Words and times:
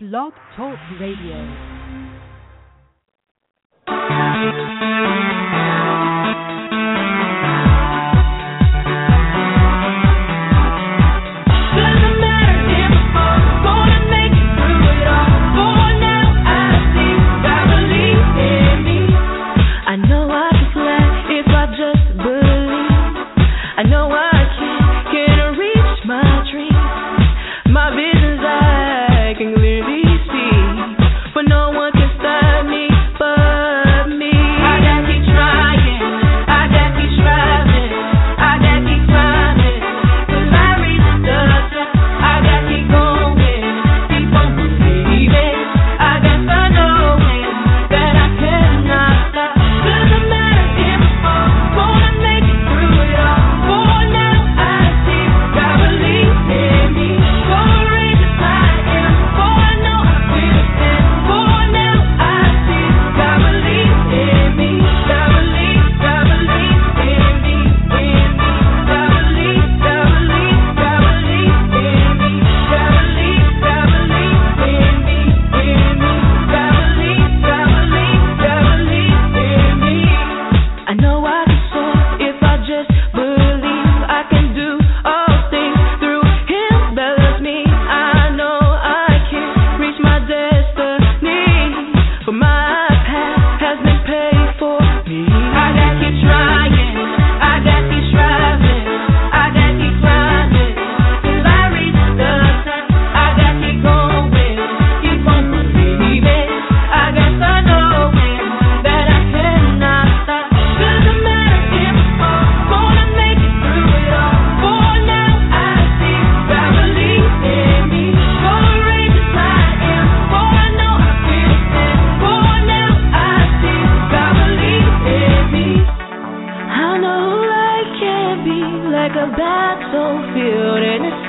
Blog 0.00 0.32
Talk 0.56 0.78
Radio. 0.98 1.44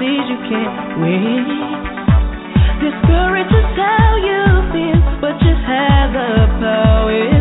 please, 0.02 0.26
you 0.34 0.38
can't 0.50 0.98
wait. 0.98 1.46
Discouraged 2.82 3.54
is 3.54 3.70
how 3.78 4.18
you 4.18 4.42
feel, 4.74 5.00
but 5.22 5.38
just 5.38 5.62
have 5.70 6.12
the 6.14 6.50
power. 6.58 7.41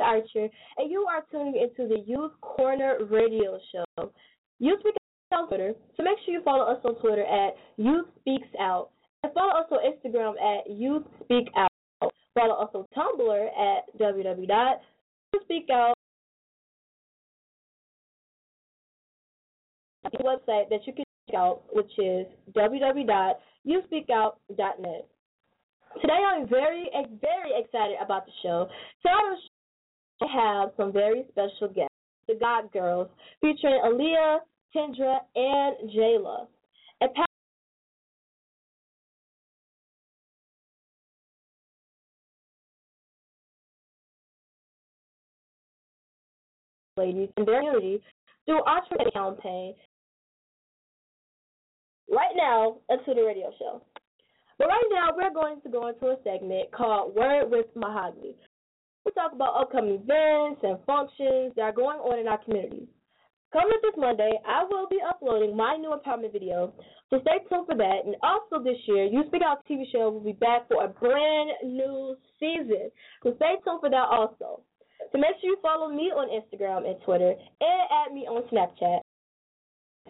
Ashley 0.00 0.42
Archer, 0.42 0.48
and 0.78 0.90
you 0.90 1.06
are 1.08 1.24
tuning 1.30 1.54
into 1.60 1.86
the 1.88 2.00
Youth 2.06 2.32
Corner 2.40 2.98
Radio 3.10 3.58
Show. 3.72 3.84
Youth 4.58 4.80
Speaks 4.80 4.96
Out 5.32 5.48
Twitter, 5.48 5.74
so 5.96 6.02
make 6.02 6.18
sure 6.24 6.34
you 6.34 6.42
follow 6.42 6.64
us 6.64 6.80
on 6.84 6.96
Twitter 6.96 7.24
at 7.24 7.54
Youth 7.76 8.06
Speaks 8.20 8.48
Out, 8.60 8.90
and 9.22 9.32
follow 9.32 9.52
us 9.52 9.66
on 9.70 9.78
Instagram 9.80 10.34
at 10.40 10.68
Youth 10.70 11.04
Speak 11.24 11.48
Out. 11.56 11.70
Follow 12.34 12.54
us 12.54 12.70
on 12.74 12.84
Tumblr 12.96 13.46
at 13.46 13.84
www.youthspeakout. 13.98 15.94
website 20.28 20.68
that 20.70 20.86
you 20.86 20.92
can 20.92 21.04
check 21.28 21.36
out, 21.36 21.62
which 21.72 21.90
is 21.98 22.24
www.youspeakout.net. 22.52 25.08
Today, 26.00 26.12
I'm 26.12 26.48
very, 26.48 26.88
very 27.20 27.50
excited 27.56 27.96
about 28.02 28.24
the 28.26 28.32
show. 28.42 28.68
Today 29.02 29.12
to 30.20 30.28
have 30.28 30.70
some 30.76 30.92
very 30.92 31.24
special 31.30 31.68
guests, 31.68 31.94
the 32.26 32.34
God 32.34 32.72
Girls, 32.72 33.08
featuring 33.40 33.80
Alliya, 33.84 34.38
Kendra, 34.74 35.18
and 35.34 35.90
Jayla. 35.90 36.46
And 37.00 37.14
Pat- 37.14 37.24
ladies 46.96 47.28
in 47.36 47.44
their 47.44 47.60
community 47.60 48.02
through 48.44 48.60
entrepreneur 48.64 49.10
campaign 49.12 49.74
right 52.10 52.34
now 52.34 52.78
into 52.90 53.14
the 53.14 53.24
radio 53.24 53.52
show. 53.58 53.82
But 54.58 54.66
right 54.66 54.84
now, 54.90 55.10
we're 55.14 55.32
going 55.32 55.60
to 55.60 55.68
go 55.68 55.86
into 55.86 56.06
a 56.06 56.16
segment 56.24 56.72
called 56.72 57.14
Word 57.14 57.48
with 57.50 57.66
Mahogany. 57.76 58.34
We 59.08 59.12
talk 59.16 59.32
about 59.32 59.56
upcoming 59.56 60.04
events 60.04 60.60
and 60.62 60.76
functions 60.84 61.56
that 61.56 61.62
are 61.62 61.72
going 61.72 61.96
on 61.96 62.20
in 62.20 62.28
our 62.28 62.36
communities. 62.44 62.92
Coming 63.54 63.80
this 63.80 63.96
Monday, 63.96 64.32
I 64.44 64.68
will 64.68 64.86
be 64.86 65.00
uploading 65.00 65.56
my 65.56 65.76
new 65.80 65.96
empowerment 65.96 66.30
video, 66.30 66.74
so 67.08 67.16
stay 67.22 67.40
tuned 67.48 67.64
for 67.64 67.74
that. 67.74 68.04
And 68.04 68.16
also 68.22 68.62
this 68.62 68.76
year, 68.84 69.06
You 69.06 69.24
Speak 69.28 69.40
Out 69.40 69.64
TV 69.64 69.90
show 69.90 70.10
will 70.10 70.20
be 70.20 70.36
back 70.36 70.68
for 70.68 70.84
a 70.84 70.88
brand 70.88 71.52
new 71.64 72.18
season, 72.38 72.90
so 73.22 73.32
stay 73.36 73.56
tuned 73.64 73.80
for 73.80 73.88
that 73.88 74.08
also. 74.12 74.60
So 75.10 75.16
make 75.16 75.40
sure 75.40 75.56
you 75.56 75.58
follow 75.62 75.88
me 75.88 76.12
on 76.12 76.28
Instagram 76.28 76.84
and 76.84 77.00
Twitter, 77.06 77.32
and 77.32 77.80
add 77.88 78.12
me 78.12 78.28
on 78.28 78.44
Snapchat. 78.52 79.00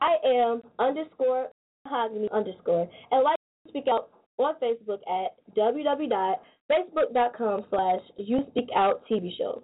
I 0.03 0.17
am 0.27 0.61
underscore 0.81 1.51
mahogany 1.85 2.29
underscore, 2.33 2.91
and 3.13 3.23
like 3.23 3.39
Speak 3.69 3.85
Out 3.89 4.11
on 4.39 4.57
Facebook 4.59 4.99
at 5.07 5.39
www.facebook.com 6.71 7.65
slash 7.71 8.01
you 8.17 8.45
speak 8.51 8.69
out 8.77 9.03
TV 9.11 9.31
shows. 9.37 9.63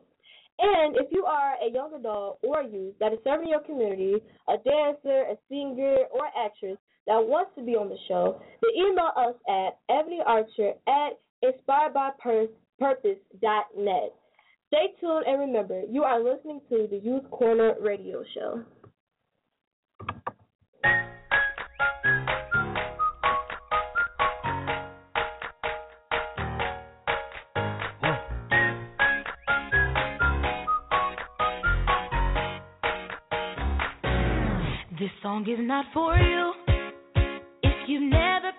And 0.58 0.96
if 0.96 1.06
you 1.10 1.24
are 1.24 1.54
a 1.66 1.70
young 1.72 1.94
adult 1.94 2.38
or 2.42 2.62
youth 2.62 2.94
that 3.00 3.12
is 3.12 3.18
serving 3.24 3.48
your 3.48 3.60
community, 3.60 4.14
a 4.48 4.56
dancer, 4.58 5.24
a 5.30 5.36
singer, 5.48 5.96
or 6.12 6.26
actress 6.38 6.76
that 7.06 7.18
wants 7.18 7.50
to 7.56 7.64
be 7.64 7.72
on 7.72 7.88
the 7.88 7.96
show, 8.08 8.40
then 8.62 8.70
email 8.76 9.10
us 9.16 9.34
at 9.48 9.78
ebonyarcher 9.90 10.74
at 10.88 11.18
inspiredbypurpose.net. 11.44 14.14
Stay 14.68 14.94
tuned 15.00 15.26
and 15.26 15.40
remember, 15.40 15.82
you 15.90 16.04
are 16.04 16.22
listening 16.22 16.60
to 16.68 16.86
the 16.90 16.98
Youth 16.98 17.28
Corner 17.30 17.74
Radio 17.80 18.22
Show. 18.34 18.62
Song 35.24 35.48
is 35.48 35.58
not 35.58 35.86
for 35.94 36.14
you. 36.18 36.52
If 37.62 37.88
you've 37.88 38.02
never 38.02 38.50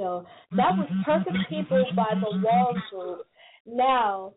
Show. 0.00 0.24
That 0.56 0.72
was 0.80 0.88
mm-hmm, 0.90 1.02
Perfect 1.04 1.36
mm-hmm, 1.36 1.54
People 1.54 1.84
mm-hmm, 1.84 1.96
by 1.96 2.14
the 2.14 2.40
Walls 2.40 2.76
Group. 2.90 3.26
Now, 3.66 4.32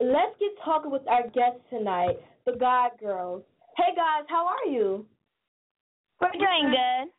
let's 0.00 0.32
get 0.40 0.56
talking 0.64 0.90
with 0.90 1.06
our 1.06 1.24
guests 1.24 1.60
tonight, 1.68 2.16
the 2.46 2.52
God 2.58 2.92
Girls. 2.98 3.42
Hey 3.76 3.94
guys, 3.94 4.24
how 4.28 4.46
are 4.46 4.70
you? 4.70 5.04
We're 6.20 6.32
doing 6.32 6.72
good. 6.72 7.12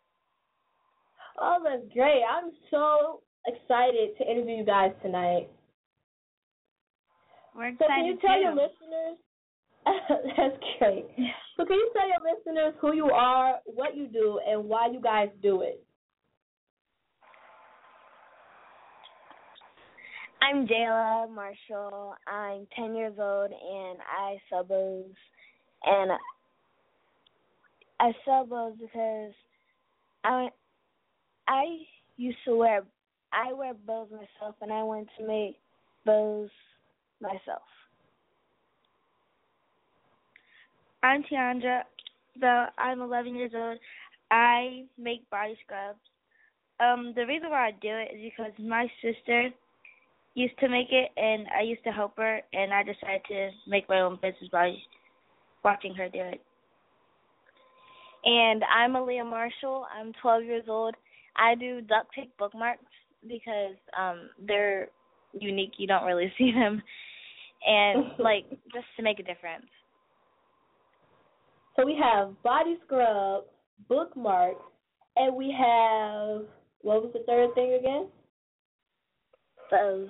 Oh, 1.40 1.58
that's 1.64 1.94
great. 1.94 2.24
I'm 2.24 2.52
so 2.72 3.22
excited 3.46 4.18
to 4.18 4.32
interview 4.32 4.56
you 4.58 4.66
guys 4.66 4.92
tonight. 5.04 5.48
We're 7.56 7.68
excited. 7.68 7.78
So 7.80 7.94
can 7.94 8.06
you 8.06 8.18
tell 8.22 8.36
too. 8.36 8.42
your 8.42 8.56
listeners? 8.56 9.18
That's 10.36 10.58
great. 10.80 11.06
So 11.58 11.66
can 11.66 11.76
you 11.76 11.92
tell 11.94 12.08
your 12.08 12.36
listeners 12.36 12.74
who 12.82 12.96
you 12.96 13.12
are, 13.12 13.60
what 13.66 13.96
you 13.96 14.08
do, 14.08 14.40
and 14.50 14.66
why 14.66 14.90
you 14.92 15.00
guys 15.00 15.30
do 15.44 15.62
it? 15.62 15.86
I'm 20.46 20.68
Jayla 20.68 21.34
Marshall. 21.34 22.14
I'm 22.28 22.68
10 22.76 22.94
years 22.96 23.14
old 23.18 23.50
and 23.50 23.98
I 24.08 24.38
sell 24.48 24.64
bows. 24.64 25.06
And 25.84 26.12
I 28.00 28.12
sell 28.24 28.46
bows 28.46 28.74
because 28.80 29.34
I 30.24 30.50
I 31.48 31.64
used 32.18 32.38
to 32.46 32.56
wear 32.56 32.84
I 33.34 33.54
wear 33.54 33.74
bows 33.74 34.10
myself 34.12 34.56
and 34.62 34.72
I 34.72 34.84
want 34.84 35.08
to 35.18 35.26
make 35.26 35.58
bows 36.06 36.50
myself. 37.20 37.64
I'm 41.02 41.24
Teandra. 41.24 41.82
Though 42.40 42.66
I'm 42.78 43.02
11 43.02 43.34
years 43.34 43.52
old, 43.56 43.80
I 44.30 44.84
make 44.96 45.28
body 45.32 45.58
scrubs. 45.66 45.98
Um, 46.80 47.14
the 47.16 47.26
reason 47.26 47.50
why 47.50 47.70
I 47.70 47.72
do 47.72 47.90
it 47.90 48.16
is 48.16 48.32
because 48.32 48.52
my 48.60 48.88
sister 49.02 49.50
used 50.36 50.58
to 50.60 50.70
make 50.70 50.92
it, 50.92 51.10
and 51.18 51.48
I 51.58 51.64
used 51.64 51.84
to 51.86 51.92
help 51.92 52.18
her, 52.18 52.42
and 52.54 52.74
I 52.74 52.84
decided 52.84 53.22
to 53.30 53.50
make 53.68 53.90
my 53.90 54.02
own 54.02 54.16
business 54.16 54.50
by 54.52 54.74
watching 55.64 55.96
her 55.96 56.10
do 56.10 56.20
it. 56.20 56.42
And 58.26 58.64
I'm 58.64 58.94
Alliya 58.94 59.24
Marshall. 59.24 59.86
I'm 59.98 60.12
12 60.22 60.44
years 60.44 60.64
old. 60.68 60.96
I 61.38 61.56
do 61.56 61.82
duct 61.82 62.14
tape 62.16 62.34
bookmarks 62.38 62.84
because 63.28 63.76
um 63.98 64.30
they're 64.46 64.90
unique. 65.34 65.74
You 65.78 65.88
don't 65.88 66.06
really 66.06 66.32
see 66.38 66.52
them, 66.52 66.82
and 67.66 68.06
like 68.20 68.50
just 68.74 68.88
to 68.98 69.04
make 69.04 69.20
a 69.20 69.24
difference. 69.24 69.66
So 71.76 71.86
we 71.86 71.98
have 72.02 72.42
body 72.42 72.78
scrub, 72.86 73.44
bookmarks, 73.90 74.64
and 75.18 75.36
we 75.36 75.54
have 75.58 76.44
what 76.82 77.04
was 77.04 77.12
the 77.14 77.24
third 77.28 77.54
thing 77.54 77.78
again? 77.80 78.08
Bows. 79.70 80.10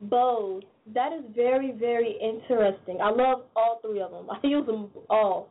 Bows. 0.00 0.62
That 0.94 1.12
is 1.12 1.24
very, 1.34 1.72
very 1.72 2.16
interesting. 2.22 2.98
I 3.02 3.10
love 3.10 3.44
all 3.54 3.80
three 3.82 4.00
of 4.00 4.10
them. 4.10 4.28
I 4.30 4.46
use 4.46 4.66
them 4.66 4.90
all. 5.08 5.48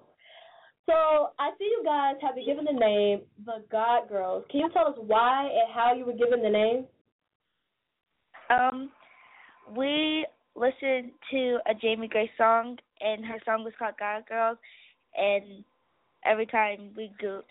So 0.85 1.29
I 1.37 1.51
see 1.59 1.65
you 1.65 1.83
guys 1.85 2.15
have 2.21 2.33
been 2.33 2.45
given 2.45 2.65
the 2.65 2.79
name 2.79 3.21
the 3.45 3.63
God 3.71 4.09
Girls. 4.09 4.43
Can 4.49 4.61
you 4.61 4.69
tell 4.73 4.87
us 4.87 4.95
why 4.97 5.43
and 5.43 5.71
how 5.73 5.93
you 5.93 6.03
were 6.03 6.13
given 6.13 6.41
the 6.41 6.49
name? 6.49 6.85
Um, 8.49 8.89
we 9.77 10.25
listened 10.55 11.11
to 11.29 11.59
a 11.69 11.75
Jamie 11.79 12.07
Grace 12.07 12.31
song, 12.39 12.77
and 13.01 13.23
her 13.23 13.37
song 13.45 13.63
was 13.63 13.73
called 13.77 13.93
God 13.99 14.23
Girls, 14.27 14.57
and 15.15 15.63
every 16.25 16.47
time 16.47 16.89
we 16.97 17.11
go, 17.21 17.43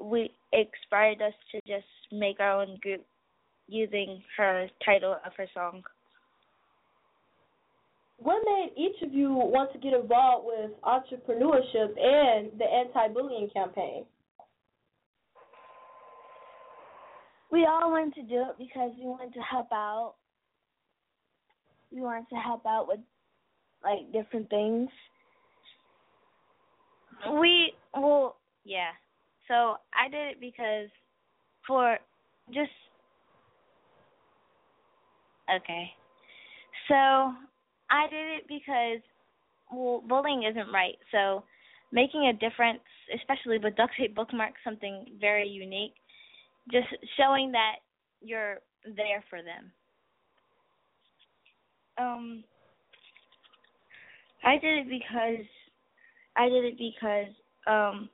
we 0.00 0.30
inspired 0.52 1.20
us 1.22 1.34
to 1.52 1.60
just 1.66 1.86
make 2.12 2.38
our 2.38 2.62
own 2.62 2.78
group 2.82 3.04
using 3.66 4.22
her 4.36 4.68
title 4.84 5.16
of 5.24 5.32
her 5.36 5.46
song. 5.52 5.82
What 8.18 8.42
made 8.44 8.70
each 8.76 9.02
of 9.02 9.12
you 9.12 9.30
want 9.32 9.72
to 9.72 9.78
get 9.78 9.92
involved 9.92 10.46
with 10.46 10.70
entrepreneurship 10.82 11.98
and 12.00 12.50
the 12.58 12.64
anti-bullying 12.64 13.50
campaign? 13.52 14.04
We 17.52 17.66
all 17.66 17.90
wanted 17.90 18.14
to 18.14 18.22
do 18.22 18.44
it 18.48 18.58
because 18.58 18.90
we 18.98 19.06
wanted 19.06 19.34
to 19.34 19.40
help 19.40 19.68
out. 19.72 20.14
We 21.92 22.00
wanted 22.00 22.28
to 22.30 22.36
help 22.36 22.66
out 22.66 22.88
with 22.88 23.00
like 23.84 24.12
different 24.12 24.50
things. 24.50 24.88
We 27.40 27.72
well, 27.94 28.36
yeah. 28.64 28.90
So 29.48 29.76
I 29.94 30.08
did 30.10 30.32
it 30.32 30.40
because 30.40 30.88
for 31.66 31.98
just 32.52 32.70
okay. 35.54 35.90
So 36.88 37.32
I 37.90 38.08
did 38.08 38.38
it 38.38 38.48
because 38.48 39.00
well, 39.72 40.02
bullying 40.06 40.44
isn't 40.44 40.72
right. 40.72 40.96
So 41.12 41.44
making 41.92 42.26
a 42.26 42.32
difference, 42.32 42.80
especially 43.14 43.58
with 43.58 43.76
duct 43.76 43.92
tape 43.98 44.14
bookmarks, 44.14 44.60
something 44.64 45.06
very 45.20 45.48
unique. 45.48 45.94
Just 46.70 46.88
showing 47.16 47.52
that 47.52 47.76
you're 48.20 48.58
there 48.84 49.22
for 49.30 49.40
them. 49.42 49.70
Um, 51.98 52.44
I 54.44 54.58
did 54.58 54.86
it 54.86 54.88
because 54.88 55.46
I 56.36 56.48
did 56.48 56.64
it 56.64 56.78
because 56.78 57.32
um 57.66 58.08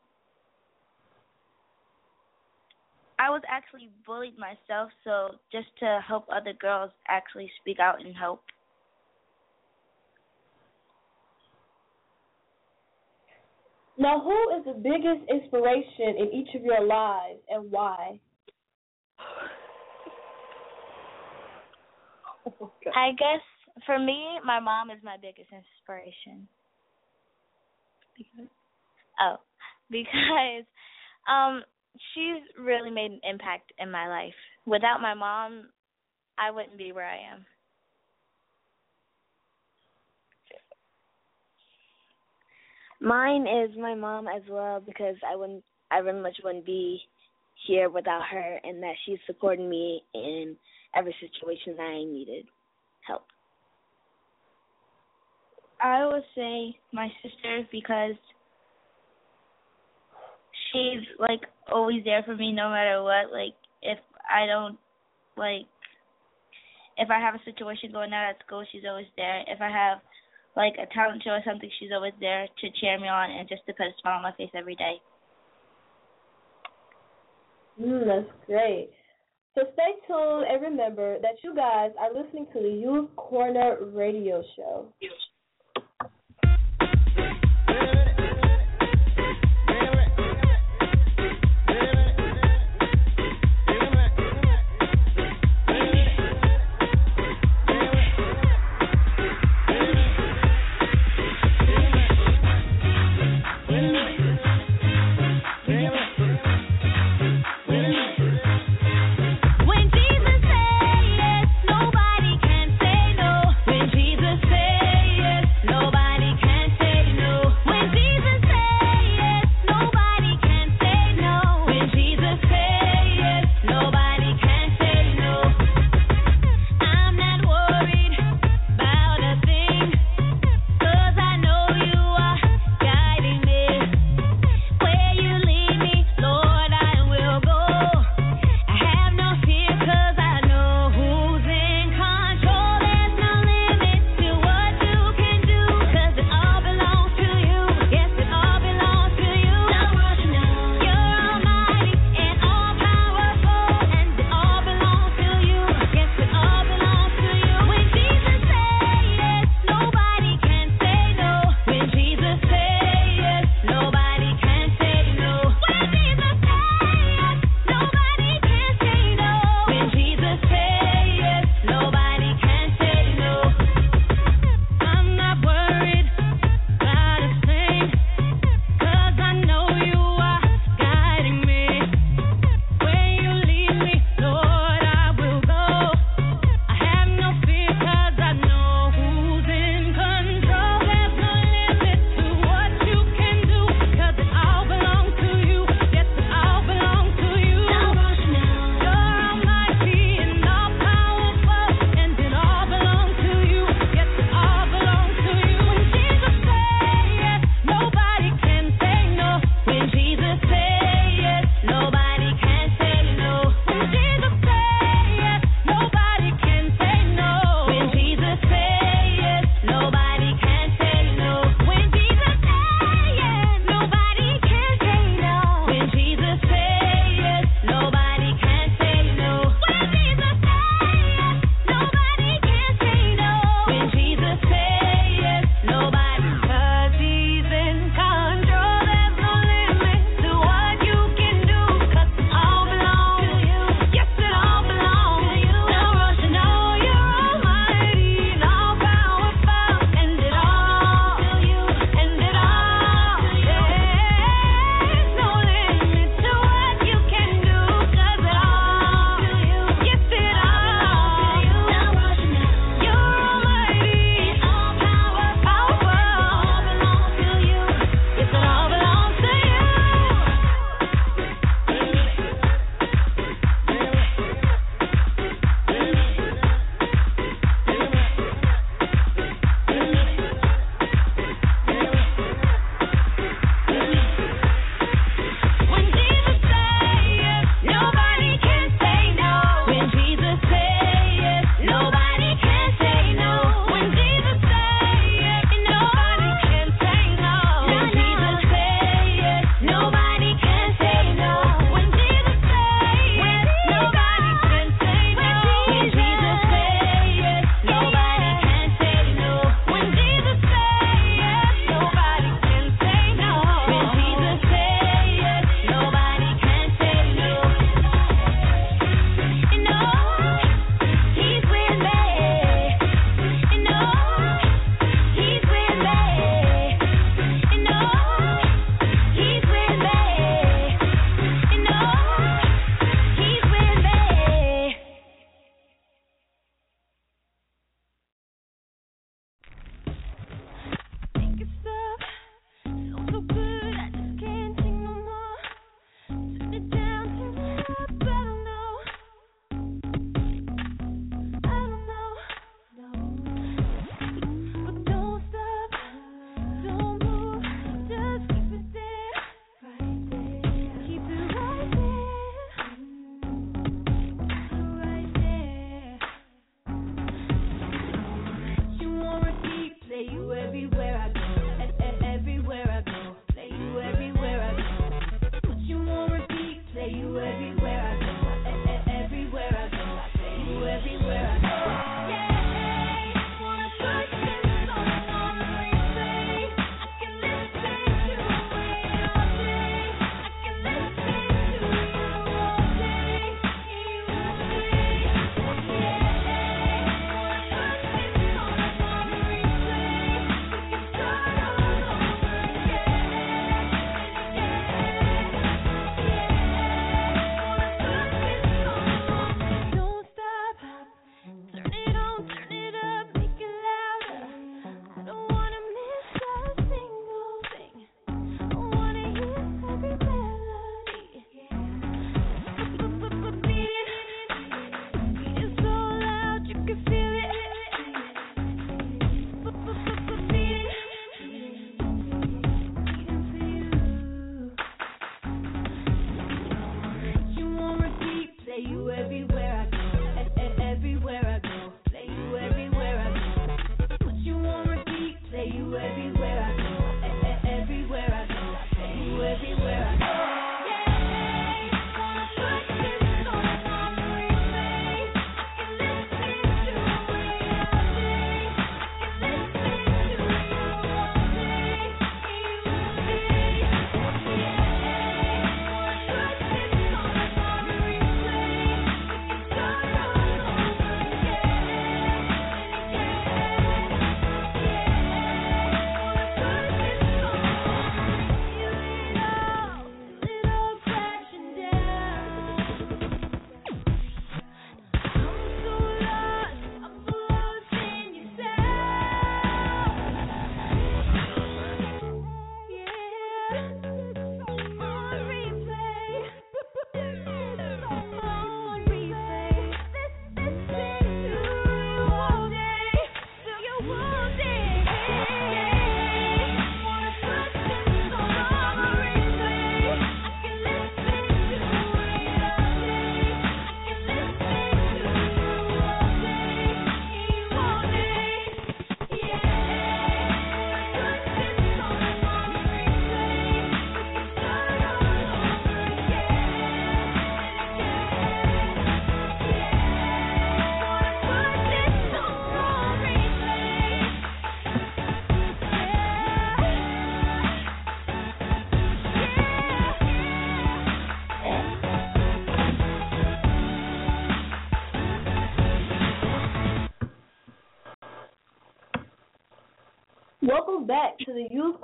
I 3.19 3.31
was 3.31 3.43
actually 3.49 3.89
bullied 4.05 4.37
myself, 4.37 4.91
so 5.05 5.37
just 5.53 5.69
to 5.79 6.01
help 6.07 6.27
other 6.33 6.53
girls 6.55 6.91
actually 7.09 7.51
speak 7.61 7.79
out 7.79 8.05
and 8.05 8.17
help. 8.17 8.43
Now, 14.03 14.21
who 14.21 14.59
is 14.59 14.65
the 14.65 14.73
biggest 14.83 15.31
inspiration 15.31 16.17
in 16.19 16.33
each 16.35 16.53
of 16.57 16.63
your 16.65 16.85
lives 16.85 17.39
and 17.49 17.71
why? 17.71 18.19
I 22.97 23.13
guess 23.13 23.41
for 23.87 24.01
me, 24.01 24.41
my 24.45 24.59
mom 24.59 24.91
is 24.91 24.99
my 25.05 25.17
biggest 25.23 25.51
inspiration. 25.53 26.49
Because 28.19 28.49
oh, 29.21 29.37
because 29.89 30.67
um 31.31 31.63
she's 31.95 32.43
really 32.59 32.91
made 32.91 33.13
an 33.13 33.21
impact 33.23 33.73
in 33.79 33.89
my 33.89 34.09
life. 34.09 34.35
Without 34.67 35.01
my 35.01 35.15
mom, 35.15 35.69
I 36.37 36.51
wouldn't 36.51 36.77
be 36.77 36.91
where 36.91 37.07
I 37.07 37.19
am. 37.33 37.47
Mine 43.03 43.49
is 43.49 43.77
my 43.77 43.97
mom 43.97 44.29
as 44.29 44.43
well 44.49 44.81
because 44.81 45.17
I 45.29 45.35
wouldn't 45.35 45.65
I 45.91 46.01
very 46.03 46.21
much 46.23 46.37
wouldn't 46.45 46.65
be 46.65 47.01
here 47.67 47.91
without 47.91 48.23
her 48.31 48.61
and 48.63 48.81
that 48.83 48.95
she's 49.05 49.19
supporting 49.27 49.69
me 49.69 50.03
in 50.15 50.57
every 50.95 51.15
situation 51.21 51.75
that 51.77 51.83
I 51.83 52.05
needed 52.05 52.45
help. 53.07 53.25
I 55.83 56.07
would 56.07 56.23
say 56.37 56.77
my 56.93 57.09
sister 57.23 57.67
because 57.73 58.15
she's 60.73 61.03
like 61.19 61.41
always 61.73 62.05
there 62.05 62.23
for 62.23 62.37
me 62.37 62.53
no 62.53 62.71
matter 62.71 63.03
what. 63.03 63.33
Like 63.33 63.55
if 63.83 63.99
I 64.33 64.47
don't 64.47 64.79
like 65.37 65.67
if 66.97 67.11
I 67.11 67.19
have 67.19 67.35
a 67.35 67.45
situation 67.45 67.91
going 67.91 68.13
on 68.13 68.31
at 68.31 68.39
school, 68.47 68.65
she's 68.71 68.85
always 68.89 69.07
there. 69.17 69.43
If 69.49 69.61
I 69.61 69.71
have 69.71 69.99
like 70.57 70.75
a 70.75 70.93
talent 70.93 71.23
show 71.25 71.31
or 71.31 71.43
something, 71.45 71.71
she's 71.79 71.91
always 71.95 72.13
there 72.21 72.47
to 72.47 72.67
cheer 72.81 72.99
me 72.99 73.09
on 73.09 73.31
and 73.31 73.49
just 73.49 73.65
to 73.67 73.73
put 73.73 73.87
a 73.87 73.93
smile 74.01 74.17
on 74.17 74.23
my 74.23 74.33
face 74.33 74.51
every 74.55 74.77
day. 74.77 74.97
Mm, 77.81 78.07
that's 78.07 78.47
great. 78.47 78.91
So 79.55 79.63
stay 79.75 79.93
tuned 80.07 80.47
and 80.49 80.63
remember 80.63 81.19
that 81.21 81.37
you 81.43 81.55
guys 81.55 81.91
are 81.99 82.13
listening 82.13 82.47
to 82.55 82.63
the 82.63 82.69
Youth 82.69 83.15
Corner 83.17 83.77
Radio 83.93 84.43
Show. 84.57 84.87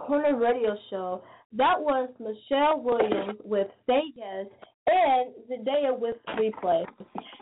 Corner 0.08 0.38
Radio 0.38 0.74
Show. 0.88 1.22
That 1.52 1.78
was 1.78 2.08
Michelle 2.18 2.80
Williams 2.80 3.38
with 3.44 3.66
Say 3.86 4.00
Yes 4.16 4.46
and 4.86 5.34
Zendaya 5.44 5.98
with 5.98 6.16
Replay. 6.30 6.86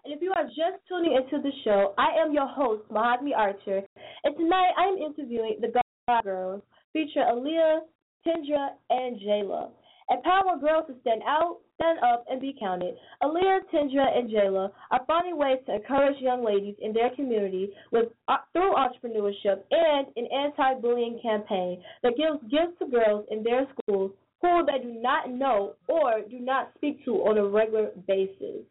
And 0.05 0.13
if 0.13 0.21
you 0.21 0.33
are 0.35 0.47
just 0.47 0.83
tuning 0.89 1.15
into 1.17 1.41
the 1.41 1.53
show, 1.63 1.95
I 1.97 2.21
am 2.21 2.35
your 2.35 2.49
host, 2.49 2.83
Mahogany 2.91 3.35
Archer, 3.35 3.83
and 4.25 4.37
tonight 4.37 4.73
I 4.77 4.89
am 4.89 4.97
interviewing 4.99 5.59
the 5.61 5.69
God 5.69 6.25
Girls, 6.25 6.63
featuring 6.93 7.27
Alliya, 7.29 7.83
Teandra, 8.27 8.71
and 8.91 9.21
Jayla. 9.21 9.71
Empowering 10.11 10.59
girls 10.59 10.87
to 10.89 10.97
stand 11.03 11.23
out, 11.25 11.59
stand 11.77 11.99
up, 12.01 12.25
and 12.29 12.41
be 12.41 12.55
counted. 12.59 12.95
Alliya, 13.23 13.61
Teandra, 13.73 14.17
and 14.17 14.31
Jayla 14.31 14.71
are 14.91 15.05
finding 15.07 15.39
ways 15.39 15.59
to 15.67 15.77
encourage 15.77 16.21
young 16.21 16.45
ladies 16.45 16.75
in 16.81 16.93
their 16.93 17.11
community 17.15 17.71
with 17.93 18.09
uh, 18.29 18.39
through 18.53 18.75
entrepreneurship 18.75 19.63
and 19.71 20.07
an 20.17 20.27
anti-bullying 20.33 21.21
campaign 21.23 21.83
that 22.03 22.17
gives 22.17 22.41
gifts 22.51 22.79
to 22.81 22.87
girls 22.87 23.27
in 23.31 23.43
their 23.43 23.67
schools 23.73 24.11
who 24.43 24.65
they 24.67 24.83
do 24.83 25.01
not 25.01 25.31
know 25.31 25.75
or 25.89 26.21
do 26.31 26.39
not 26.41 26.71
speak 26.77 27.05
to 27.05 27.13
on 27.13 27.39
a 27.39 27.47
regular 27.47 27.91
basis. 28.07 28.65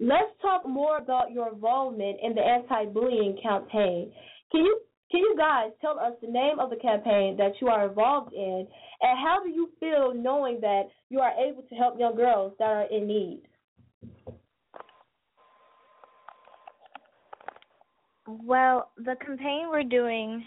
Let's 0.00 0.32
talk 0.40 0.66
more 0.66 0.96
about 0.96 1.30
your 1.30 1.52
involvement 1.52 2.18
in 2.22 2.34
the 2.34 2.40
anti-bullying 2.40 3.38
campaign. 3.42 4.10
Can 4.50 4.64
you 4.64 4.80
can 5.12 5.20
you 5.20 5.34
guys 5.36 5.70
tell 5.82 5.98
us 5.98 6.14
the 6.22 6.26
name 6.26 6.58
of 6.58 6.70
the 6.70 6.76
campaign 6.76 7.36
that 7.36 7.52
you 7.60 7.68
are 7.68 7.86
involved 7.86 8.32
in, 8.32 8.66
and 9.02 9.18
how 9.18 9.40
do 9.44 9.50
you 9.50 9.68
feel 9.78 10.14
knowing 10.14 10.58
that 10.62 10.84
you 11.10 11.20
are 11.20 11.32
able 11.32 11.62
to 11.62 11.74
help 11.74 12.00
young 12.00 12.16
girls 12.16 12.54
that 12.58 12.64
are 12.64 12.86
in 12.90 13.06
need? 13.06 13.42
Well, 18.26 18.90
the 18.96 19.14
campaign 19.24 19.66
we're 19.70 19.82
doing, 19.82 20.42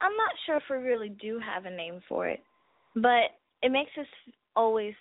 I'm 0.00 0.16
not 0.16 0.32
sure 0.46 0.56
if 0.56 0.62
we 0.70 0.76
really 0.76 1.10
do 1.10 1.38
have 1.38 1.66
a 1.66 1.70
name 1.70 2.00
for 2.08 2.26
it, 2.26 2.40
but 2.94 3.36
it 3.62 3.70
makes 3.70 3.90
us 4.00 4.06
always 4.56 4.94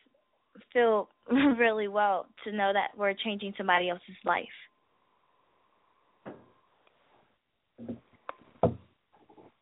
feel 0.74 1.08
really 1.58 1.88
well 1.88 2.26
to 2.44 2.52
know 2.52 2.74
that 2.74 2.98
we're 2.98 3.14
changing 3.14 3.54
somebody 3.58 3.90
else's 3.90 4.18
life. 4.26 4.46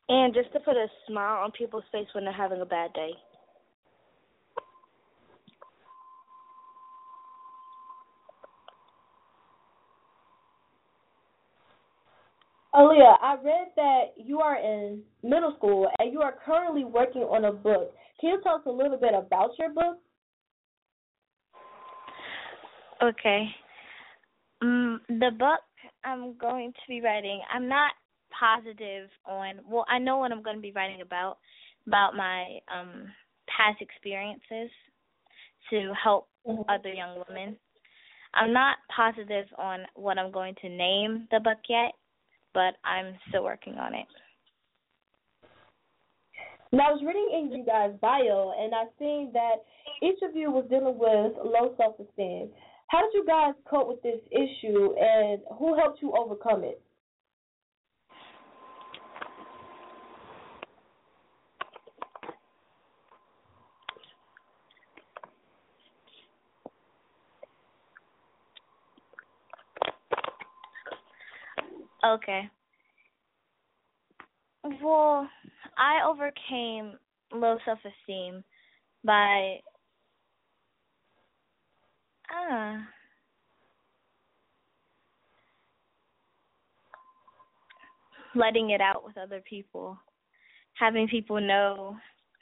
And 0.08 0.34
just 0.34 0.52
to 0.54 0.60
put 0.60 0.76
a 0.76 0.88
smile 1.08 1.44
on 1.44 1.52
people's 1.52 1.84
face 1.92 2.08
when 2.14 2.26
they're 2.26 2.34
having 2.34 2.62
a 2.62 2.66
bad 2.66 2.94
day. 2.94 3.12
Alliya, 12.76 13.16
I 13.22 13.36
read 13.42 13.68
that 13.78 14.02
you 14.18 14.40
are 14.40 14.58
in 14.58 15.02
middle 15.24 15.54
school 15.58 15.88
and 15.98 16.12
you 16.12 16.22
are 16.22 16.36
currently 16.46 16.84
working 16.84 17.22
on 17.22 17.46
a 17.46 17.52
book. 17.52 17.94
Can 18.20 18.32
you 18.32 18.42
tell 18.44 18.56
us 18.56 18.62
a 18.66 18.72
little 18.72 18.98
bit 18.98 19.14
about 19.14 19.52
your 19.58 19.70
book? 19.70 19.98
Okay. 23.02 23.46
Um, 24.62 25.00
the 25.08 25.32
book 25.38 25.62
I'm 26.04 26.38
going 26.38 26.74
to 26.74 26.80
be 26.88 27.02
writing, 27.02 27.42
I'm 27.54 27.70
not 27.70 27.92
positive 28.40 29.10
on 29.26 29.56
well 29.70 29.86
i 29.90 29.98
know 29.98 30.18
what 30.18 30.32
i'm 30.32 30.44
going 30.44 30.56
to 30.56 30.62
be 30.62 30.72
writing 30.72 31.02
about 31.02 31.38
about 31.88 32.16
my 32.16 32.60
um 32.74 33.06
past 33.48 33.82
experiences 33.82 34.72
to 35.70 35.92
help 36.02 36.28
mm-hmm. 36.48 36.62
other 36.70 36.94
young 36.94 37.24
women 37.28 37.56
i'm 38.34 38.54
not 38.54 38.78
positive 38.96 39.46
on 39.58 39.82
what 39.96 40.18
i'm 40.18 40.32
going 40.32 40.56
to 40.62 40.70
name 40.70 41.28
the 41.32 41.40
book 41.40 41.60
yet 41.70 41.92
but 42.54 42.76
i'm 42.84 43.14
still 43.30 43.44
working 43.44 43.76
on 43.76 43.94
it 43.94 44.08
now, 46.76 46.90
I 46.90 46.92
was 46.92 47.04
reading 47.08 47.30
in 47.32 47.58
you 47.58 47.64
guys' 47.64 47.96
bio, 48.02 48.52
and 48.60 48.76
I 48.76 48.84
seen 49.00 49.32
that 49.32 49.64
each 50.04 50.20
of 50.28 50.36
you 50.36 50.52
was 50.52 50.66
dealing 50.70 50.98
with 51.00 51.32
low 51.40 51.74
self-esteem. 51.78 52.50
How 52.88 53.02
did 53.02 53.14
you 53.14 53.24
guys 53.26 53.54
cope 53.70 53.88
with 53.88 54.04
this 54.04 54.20
issue, 54.30 54.94
and 55.00 55.40
who 55.58 55.76
helped 55.76 56.02
you 56.02 56.14
overcome 56.20 56.66
it? 56.66 56.82
Okay. 72.06 72.50
Well, 74.82 75.28
I 75.78 76.00
overcame 76.08 76.98
low 77.34 77.58
self 77.66 77.80
esteem 77.80 78.44
by 79.04 79.58
uh 82.34 82.78
letting 88.36 88.72
it 88.72 88.82
out 88.82 89.04
with 89.06 89.18
other 89.18 89.42
people. 89.48 89.98
Having 90.74 91.08
people 91.08 91.40
know 91.40 91.96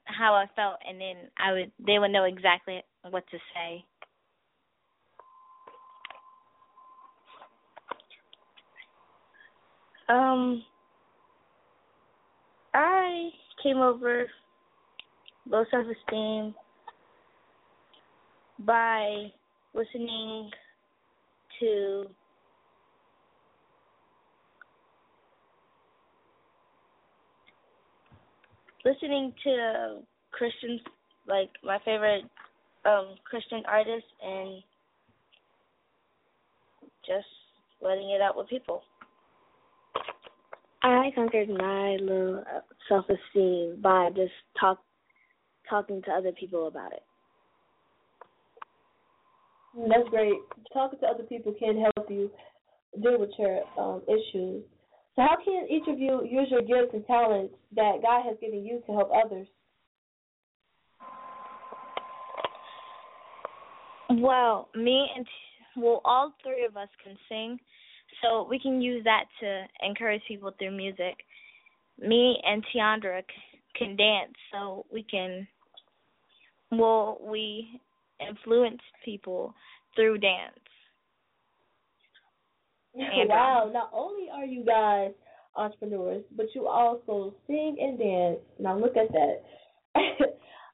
how 0.05 0.33
I 0.33 0.45
felt 0.55 0.75
and 0.87 0.99
then 0.99 1.15
I 1.37 1.53
would 1.53 1.71
they 1.85 1.99
would 1.99 2.11
know 2.11 2.25
exactly 2.25 2.81
what 3.09 3.23
to 3.31 3.37
say. 3.53 3.85
Um, 10.09 10.63
I 12.73 13.29
came 13.61 13.77
over 13.77 14.25
low 15.49 15.63
self 15.71 15.85
esteem 15.85 16.53
by 18.59 19.31
listening 19.73 20.49
to 21.59 22.05
listening 28.85 29.33
to 29.43 29.99
Christians 30.31 30.81
like 31.27 31.49
my 31.63 31.79
favorite 31.85 32.23
um 32.85 33.15
Christian 33.23 33.63
artists 33.67 34.09
and 34.21 34.61
just 37.05 37.27
letting 37.81 38.09
it 38.11 38.21
out 38.21 38.37
with 38.37 38.47
people. 38.47 38.81
I 40.83 41.11
conquered 41.15 41.49
my 41.49 41.97
low 42.01 42.43
self 42.89 43.05
esteem 43.05 43.79
by 43.81 44.09
just 44.15 44.33
talk 44.59 44.79
talking 45.69 46.01
to 46.03 46.11
other 46.11 46.31
people 46.33 46.67
about 46.67 46.91
it. 46.91 47.03
That's 49.75 50.09
great. 50.09 50.39
Talking 50.73 50.99
to 50.99 51.05
other 51.07 51.23
people 51.23 51.53
can 51.57 51.79
help 51.79 52.09
you 52.09 52.29
deal 53.01 53.19
with 53.19 53.31
your 53.39 53.61
um, 53.79 54.01
issues. 54.07 54.63
So, 55.15 55.21
how 55.21 55.37
can 55.43 55.67
each 55.69 55.87
of 55.87 55.99
you 55.99 56.21
use 56.29 56.47
your 56.51 56.61
gifts 56.61 56.93
and 56.93 57.05
talents 57.07 57.53
that 57.75 57.99
God 58.01 58.23
has 58.27 58.37
given 58.41 58.65
you 58.65 58.81
to 58.85 58.91
help 58.91 59.09
others? 59.25 59.47
Well, 64.09 64.69
me 64.75 65.07
and 65.15 65.25
well, 65.75 66.01
all 66.05 66.33
three 66.43 66.65
of 66.65 66.77
us 66.77 66.89
can 67.03 67.17
sing, 67.29 67.57
so 68.23 68.47
we 68.49 68.59
can 68.59 68.81
use 68.81 69.03
that 69.03 69.25
to 69.41 69.63
encourage 69.87 70.21
people 70.27 70.51
through 70.57 70.75
music. 70.75 71.15
Me 71.99 72.37
and 72.43 72.63
Teandra 72.73 73.21
can 73.75 73.95
dance, 73.95 74.33
so 74.51 74.85
we 74.91 75.03
can. 75.03 75.47
Well, 76.71 77.19
we 77.21 77.79
influence 78.27 78.81
people 79.05 79.53
through 79.95 80.17
dance. 80.19 80.53
wow! 82.95 83.69
Not 83.71 83.91
only 83.93 84.29
are 84.33 84.45
you 84.45 84.63
guys 84.65 85.11
entrepreneurs, 85.55 86.23
but 86.35 86.47
you 86.55 86.67
also 86.67 87.33
sing 87.47 87.77
and 87.79 87.99
dance. 87.99 88.39
Now 88.59 88.77
look 88.77 88.95
at 88.97 89.11
that. 89.11 89.43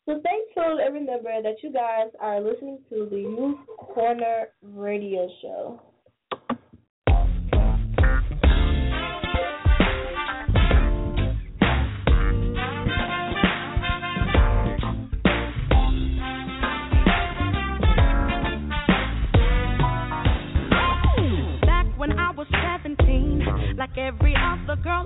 so 0.05 0.19
stay 0.19 0.39
tuned 0.53 0.79
and 0.79 0.93
remember 0.93 1.41
that 1.41 1.55
you 1.63 1.71
guys 1.71 2.09
are 2.19 2.41
listening 2.41 2.79
to 2.89 3.07
the 3.09 3.17
Youth 3.17 3.59
Corner 3.77 4.47
Radio 4.61 5.27
Show. 5.41 5.81
Girl, 24.83 25.05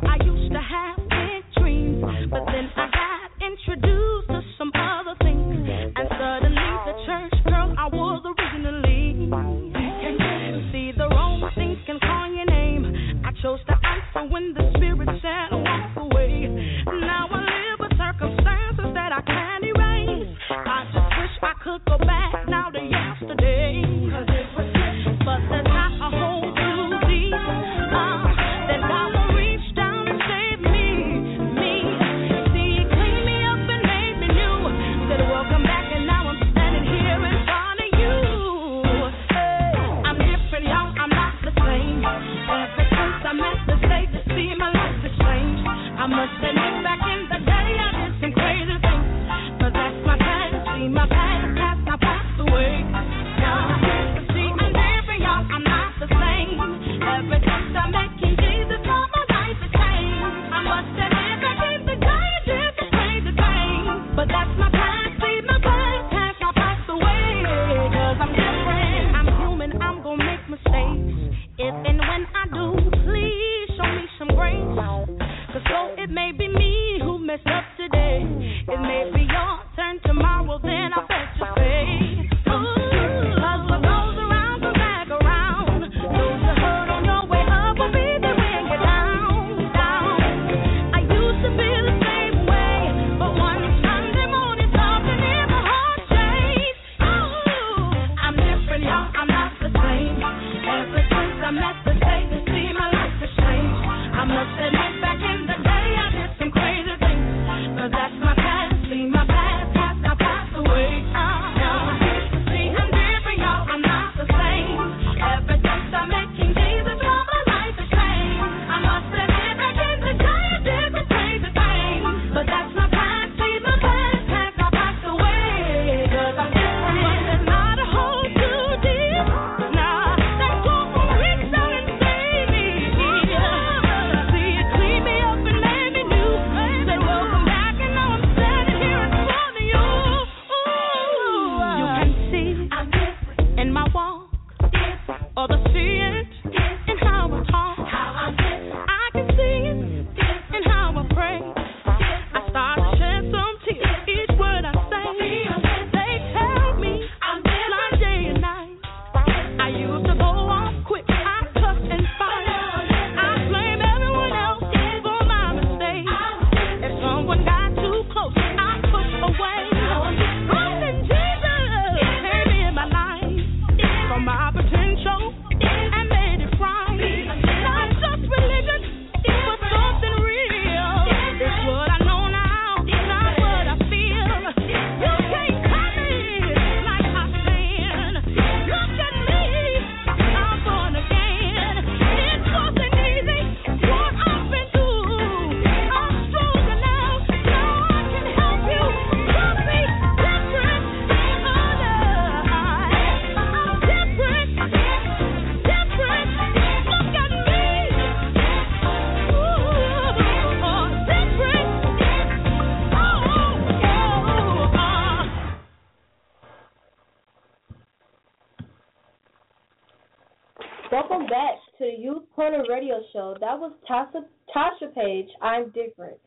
Tasha, 223.90 224.26
Tasha 224.56 224.94
Page. 224.94 225.28
I'm 225.42 225.70
different. 225.72 226.18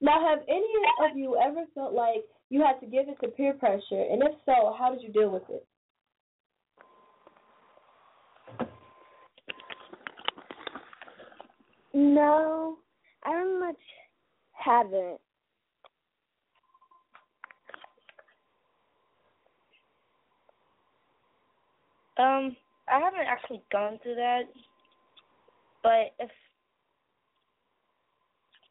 Now, 0.00 0.28
have 0.28 0.40
any 0.48 0.66
of 1.08 1.16
you 1.16 1.38
ever 1.40 1.64
felt 1.74 1.94
like 1.94 2.24
you 2.50 2.60
had 2.60 2.80
to 2.80 2.86
give 2.86 3.08
in 3.08 3.14
to 3.20 3.28
peer 3.28 3.54
pressure? 3.54 4.04
And 4.10 4.22
if 4.22 4.32
so, 4.44 4.74
how 4.78 4.90
did 4.92 5.02
you 5.02 5.12
deal 5.12 5.30
with 5.30 5.42
it? 5.48 5.66
No, 11.94 12.78
I 13.24 13.30
very 13.30 13.60
much 13.60 13.76
haven't. 14.52 15.20
Um, 22.18 22.56
I 22.88 22.98
haven't 23.00 23.26
actually 23.26 23.62
gone 23.70 23.98
through 24.02 24.16
that, 24.16 24.42
but 25.82 26.14
if 26.18 26.30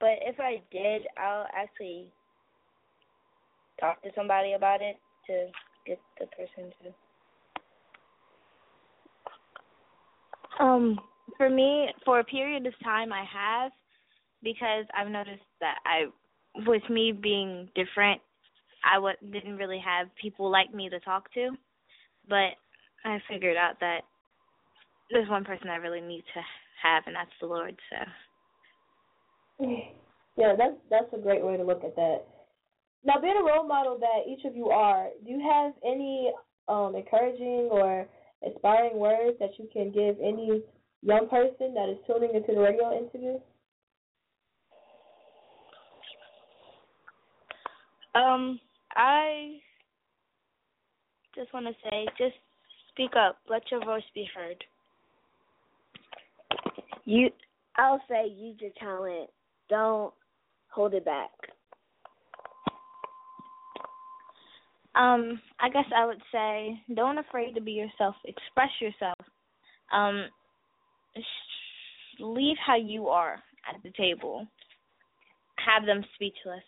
but 0.01 0.17
if 0.23 0.39
I 0.39 0.61
did, 0.71 1.03
I'll 1.17 1.45
actually 1.55 2.11
talk 3.79 4.01
to 4.01 4.09
somebody 4.15 4.53
about 4.53 4.81
it 4.81 4.97
to 5.27 5.47
get 5.85 5.99
the 6.19 6.25
person 6.25 6.73
to. 6.83 6.93
Um, 10.63 10.99
for 11.37 11.49
me, 11.49 11.89
for 12.03 12.19
a 12.19 12.23
period 12.23 12.65
of 12.65 12.73
time, 12.83 13.13
I 13.13 13.23
have 13.31 13.71
because 14.43 14.85
I've 14.97 15.11
noticed 15.11 15.43
that 15.59 15.75
I, 15.85 16.05
with 16.67 16.81
me 16.89 17.11
being 17.11 17.69
different, 17.75 18.19
I 18.83 18.95
w- 18.95 19.15
didn't 19.31 19.57
really 19.57 19.79
have 19.85 20.07
people 20.19 20.51
like 20.51 20.73
me 20.73 20.89
to 20.89 20.99
talk 20.99 21.31
to, 21.35 21.51
but 22.27 22.57
I 23.05 23.19
figured 23.29 23.55
out 23.55 23.79
that 23.81 24.01
there's 25.11 25.29
one 25.29 25.43
person 25.43 25.69
I 25.69 25.75
really 25.75 26.01
need 26.01 26.23
to 26.33 26.41
have, 26.81 27.03
and 27.05 27.15
that's 27.15 27.29
the 27.39 27.47
Lord. 27.47 27.75
So. 27.91 27.97
Yeah, 30.37 30.55
that's 30.57 30.75
that's 30.89 31.13
a 31.13 31.17
great 31.17 31.43
way 31.43 31.57
to 31.57 31.63
look 31.63 31.83
at 31.83 31.95
that. 31.95 32.25
Now, 33.03 33.19
being 33.19 33.35
a 33.39 33.43
role 33.43 33.67
model 33.67 33.97
that 33.99 34.31
each 34.31 34.45
of 34.45 34.55
you 34.55 34.69
are, 34.69 35.09
do 35.25 35.31
you 35.31 35.39
have 35.39 35.73
any 35.83 36.31
um, 36.67 36.95
encouraging 36.95 37.69
or 37.71 38.07
inspiring 38.43 38.97
words 38.97 39.37
that 39.39 39.51
you 39.57 39.67
can 39.73 39.91
give 39.91 40.17
any 40.21 40.61
young 41.01 41.27
person 41.27 41.73
that 41.73 41.89
is 41.89 41.97
tuning 42.05 42.35
into 42.35 42.53
the 42.53 42.59
radio 42.59 42.97
interview? 42.97 43.39
Um, 48.13 48.59
I 48.95 49.59
just 51.33 51.53
want 51.53 51.65
to 51.65 51.73
say, 51.89 52.05
just 52.17 52.35
speak 52.89 53.11
up. 53.15 53.37
Let 53.49 53.63
your 53.71 53.83
voice 53.83 54.03
be 54.13 54.27
heard. 54.35 54.63
You, 57.05 57.29
I'll 57.77 58.01
say, 58.09 58.27
use 58.27 58.57
your 58.59 58.71
talent. 58.79 59.29
Don't 59.71 60.13
hold 60.67 60.93
it 60.93 61.05
back. 61.05 61.29
Um, 64.93 65.41
I 65.61 65.69
guess 65.69 65.85
I 65.95 66.05
would 66.05 66.21
say 66.33 66.77
don't 66.93 67.17
afraid 67.17 67.55
to 67.55 67.61
be 67.61 67.71
yourself. 67.71 68.15
Express 68.25 68.69
yourself. 68.81 69.17
Um, 69.93 70.25
leave 72.19 72.57
how 72.65 72.75
you 72.75 73.07
are 73.07 73.35
at 73.73 73.81
the 73.83 73.91
table. 73.97 74.45
Have 75.65 75.85
them 75.85 76.03
speechless. 76.15 76.63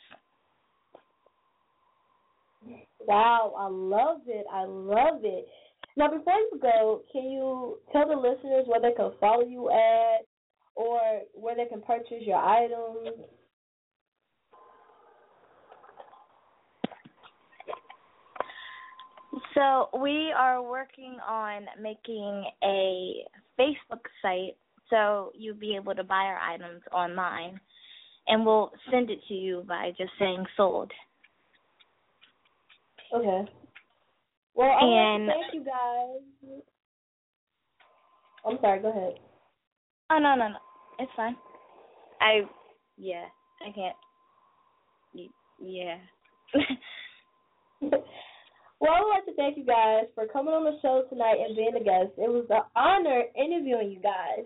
Wow, 3.06 3.54
I 3.58 3.68
love 3.68 4.22
it. 4.28 4.46
I 4.50 4.64
love 4.64 5.20
it. 5.24 5.46
Now, 5.98 6.08
before 6.10 6.34
you 6.34 6.60
go, 6.62 7.02
can 7.12 7.24
you 7.24 7.80
tell 7.92 8.08
the 8.08 8.16
listeners 8.16 8.66
where 8.68 8.80
they 8.80 8.96
can 8.96 9.12
follow 9.20 9.44
you 9.46 9.70
at 9.70 10.26
or 10.76 11.00
where 11.34 11.56
they 11.56 11.66
can 11.66 11.82
purchase 11.82 12.22
your 12.22 12.38
items? 12.38 13.10
So 19.56 19.90
we 20.00 20.32
are 20.36 20.62
working 20.62 21.18
on 21.28 21.66
making 21.82 22.46
a 22.64 23.26
Facebook 23.60 24.02
site 24.22 24.56
so 24.90 25.32
you'll 25.36 25.56
be 25.56 25.76
able 25.76 25.96
to 25.96 26.04
buy 26.04 26.24
our 26.26 26.40
items 26.40 26.82
online 26.92 27.60
and 28.28 28.46
we'll 28.46 28.72
send 28.92 29.10
it 29.10 29.20
to 29.28 29.34
you 29.34 29.64
by 29.68 29.92
just 29.98 30.12
saying 30.20 30.46
sold. 30.56 30.92
Okay. 33.14 33.52
Well, 34.56 34.70
And- 34.70 35.30
thank 35.30 35.54
you 35.54 35.64
guys. 35.64 36.62
I'm 38.46 38.60
sorry. 38.62 38.82
Go 38.82 38.90
ahead. 38.90 39.20
Oh 40.14 40.20
no 40.20 40.36
no 40.36 40.48
no, 40.48 40.58
it's 41.00 41.12
fine. 41.16 41.36
I 42.22 42.42
yeah, 42.98 43.26
I 43.66 43.72
can't. 43.72 43.96
Yeah. 45.60 45.98
Well, 48.84 48.92
I 48.92 49.00
would 49.00 49.10
like 49.16 49.26
to 49.28 49.34
thank 49.36 49.56
you 49.56 49.64
guys 49.64 50.12
for 50.14 50.28
coming 50.28 50.54
on 50.54 50.66
the 50.66 50.78
show 50.82 51.06
tonight 51.10 51.38
and 51.40 51.56
being 51.56 51.72
a 51.74 51.80
guest. 51.80 52.12
It 52.18 52.28
was 52.28 52.46
an 52.50 52.64
honor 52.76 53.24
interviewing 53.34 53.92
you 53.92 54.02
guys. 54.02 54.44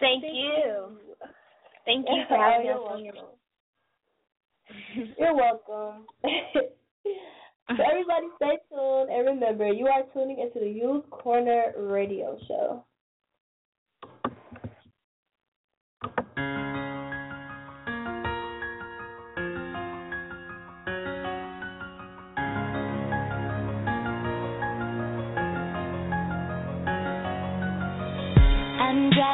Thank, 0.00 0.24
you. 0.24 0.96
Thank 1.84 2.06
you 2.08 2.22
for 2.28 2.38
having 2.38 2.68
us 2.68 2.80
You're 2.80 2.88
on 2.88 3.04
your. 3.04 3.12
welcome. 3.12 3.36
You're 5.18 5.36
welcome. 5.36 6.06
so 7.68 7.82
everybody 7.84 8.28
stay 8.36 8.56
tuned 8.72 9.10
and 9.10 9.26
remember 9.26 9.70
you 9.70 9.86
are 9.88 10.04
tuning 10.14 10.38
into 10.40 10.58
the 10.58 10.70
Youth 10.72 11.04
Corner 11.10 11.74
radio 11.76 12.38
show. 12.48 12.82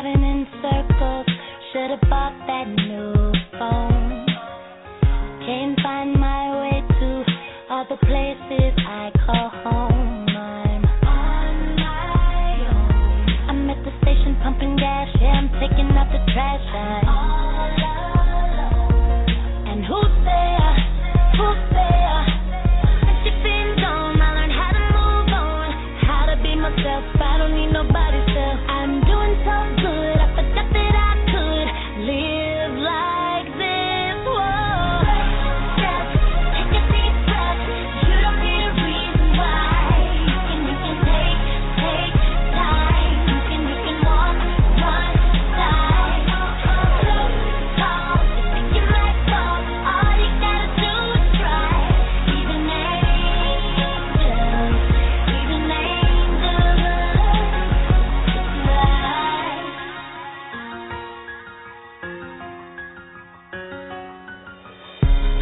I'm 0.06 0.29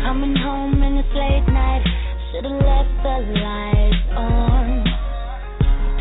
Coming 0.08 0.36
home 0.36 0.82
and 0.82 0.96
it's 0.96 1.12
late 1.12 1.44
night. 1.52 1.84
Should've 2.32 2.50
left 2.50 2.96
the 3.04 3.16
lights 3.44 4.08
on. 4.16 4.82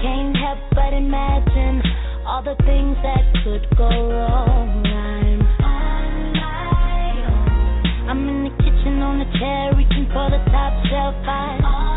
Can't 0.01 0.37
help 0.37 0.59
but 0.71 0.93
imagine 0.93 1.83
all 2.25 2.41
the 2.41 2.55
things 2.63 2.95
that 3.03 3.19
could 3.43 3.67
go 3.75 3.89
wrong. 3.89 4.87
I'm 4.87 5.43
on 5.59 6.31
my 6.39 7.19
own. 7.27 8.07
I'm 8.07 8.29
in 8.29 8.43
the 8.45 8.63
kitchen 8.63 9.01
on 9.03 9.19
the 9.19 9.27
chair, 9.39 9.75
reaching 9.75 10.07
for 10.13 10.31
the 10.31 10.39
top 10.55 10.71
shelf. 10.87 11.15
I'm 11.27 11.96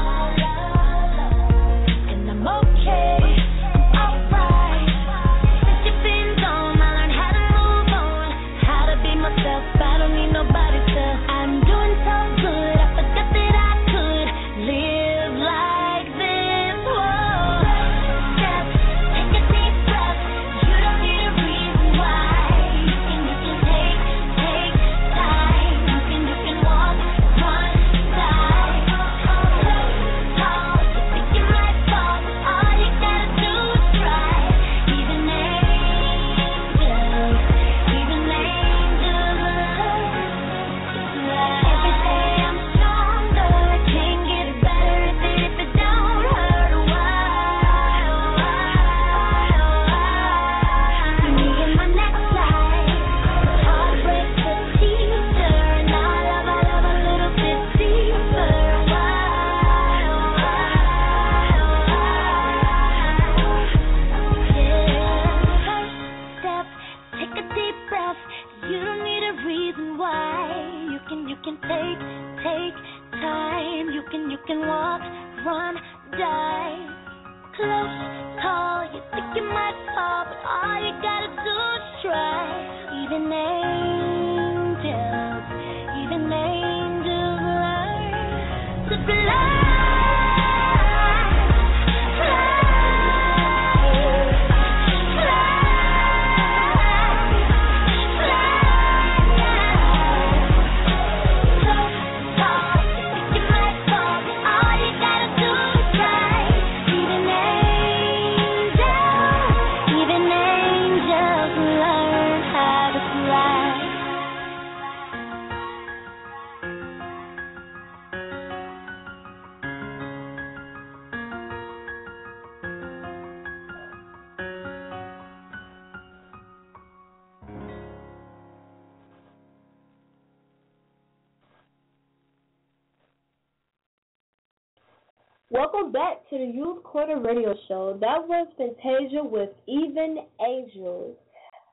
Corner 137.01 137.23
Radio 137.25 137.55
Show. 137.67 137.97
That 137.99 138.29
was 138.29 138.47
Fantasia 138.61 139.25
with 139.25 139.49
Even 139.65 140.21
Angels. 140.37 141.17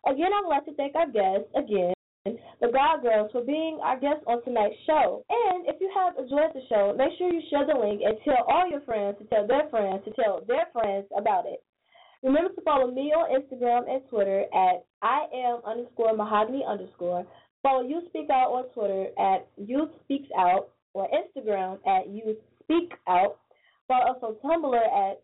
Again, 0.08 0.32
I 0.32 0.40
would 0.40 0.48
like 0.48 0.64
to 0.72 0.76
thank 0.80 0.96
our 0.96 1.12
guests, 1.12 1.52
again, 1.52 1.92
the 2.64 2.72
God 2.72 3.04
Girls, 3.04 3.28
for 3.36 3.44
being 3.44 3.78
our 3.84 4.00
guests 4.00 4.24
on 4.26 4.42
tonight's 4.46 4.80
show. 4.88 5.26
And 5.28 5.68
if 5.68 5.76
you 5.84 5.92
have 5.92 6.16
enjoyed 6.16 6.56
the 6.56 6.64
show, 6.72 6.96
make 6.96 7.12
sure 7.18 7.28
you 7.28 7.44
share 7.52 7.68
the 7.68 7.76
link 7.76 8.00
and 8.08 8.16
tell 8.24 8.48
all 8.48 8.72
your 8.72 8.80
friends 8.88 9.20
to 9.20 9.28
tell 9.28 9.46
their 9.46 9.68
friends 9.68 10.00
to 10.06 10.16
tell 10.16 10.48
their 10.48 10.72
friends 10.72 11.08
about 11.12 11.44
it. 11.44 11.60
Remember 12.24 12.56
to 12.56 12.62
follow 12.64 12.88
me 12.90 13.12
on 13.12 13.28
Instagram 13.28 13.84
and 13.92 14.08
Twitter 14.08 14.48
at 14.56 14.88
I 15.04 15.28
am 15.36 15.60
underscore 15.68 16.16
mahogany 16.16 16.64
underscore. 16.64 17.28
Follow 17.64 17.84
You 17.84 18.00
Speak 18.08 18.30
Out 18.32 18.56
on 18.56 18.72
Twitter 18.72 19.12
at 19.20 19.44
Youth 19.60 19.92
Speaks 20.06 20.30
Out 20.40 20.70
or 20.94 21.10
Instagram 21.12 21.84
at 21.84 22.08
Youth 22.08 22.40
Speak 22.64 22.94
Out. 23.10 23.40
Follow 23.88 24.12
us 24.12 24.18
on 24.22 24.36
Tumblr 24.44 24.76
at 24.76 25.24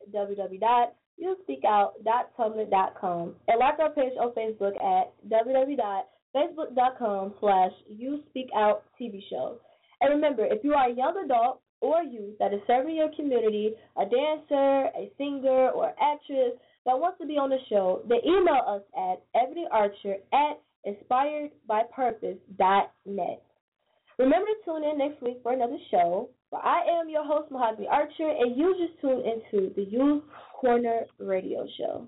youspeakout.tumblr.com 1.21 3.35
and 3.47 3.59
like 3.59 3.79
our 3.79 3.91
page 3.91 4.13
on 4.19 4.31
Facebook 4.31 4.75
at 4.81 5.13
www.facebook.com 5.29 7.33
slash 7.39 7.71
youspeakouttv 7.91 9.59
And 10.01 10.09
remember, 10.09 10.43
if 10.45 10.63
you 10.63 10.73
are 10.73 10.89
a 10.89 10.93
young 10.93 11.15
adult 11.25 11.59
or 11.81 12.01
youth 12.03 12.39
that 12.39 12.51
is 12.53 12.61
serving 12.65 12.95
your 12.95 13.09
community, 13.15 13.75
a 13.97 14.05
dancer, 14.05 14.89
a 14.97 15.11
singer, 15.17 15.69
or 15.71 15.93
actress 16.01 16.53
that 16.85 16.97
wants 16.97 17.17
to 17.19 17.27
be 17.27 17.37
on 17.37 17.49
the 17.49 17.59
show, 17.69 18.01
then 18.07 18.19
email 18.25 18.61
us 18.67 18.81
at 18.97 19.21
ebonyarcher 19.35 20.15
at 20.33 20.61
inspiredbypurpose.net. 20.87 23.43
Remember 24.19 24.47
to 24.47 24.55
tune 24.65 24.83
in 24.83 24.97
next 24.97 25.21
week 25.21 25.39
for 25.41 25.53
another 25.53 25.77
show. 25.89 26.29
Where 26.53 26.63
I 26.63 26.81
am 27.01 27.09
your 27.09 27.25
host, 27.25 27.49
Mahogany 27.49 27.87
Archer, 27.87 28.29
and 28.29 28.55
you 28.55 28.75
just 28.77 29.01
tuned 29.01 29.23
into 29.25 29.73
the 29.73 29.85
Youth 29.85 30.21
Corner 30.61 30.99
Radio 31.17 31.65
Show. 31.79 32.07